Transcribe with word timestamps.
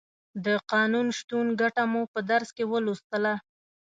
د 0.45 0.47
قانون 0.71 1.07
شتون 1.17 1.47
ګټه 1.61 1.83
مو 1.91 2.01
په 2.13 2.19
درس 2.31 2.49
کې 2.57 2.63
ولوستله. 2.71 3.33